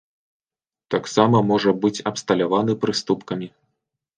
Таксама 0.95 1.37
можа 1.51 1.73
быць 1.83 2.03
абсталяваны 2.13 2.77
прыступкамі. 2.87 3.47